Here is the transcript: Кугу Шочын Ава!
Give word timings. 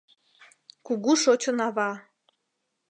Кугу 0.85 1.11
Шочын 1.21 1.57
Ава! 1.67 1.91